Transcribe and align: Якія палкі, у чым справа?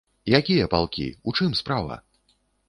Якія 0.37 0.69
палкі, 0.73 1.05
у 1.31 1.35
чым 1.37 1.53
справа? 1.61 2.01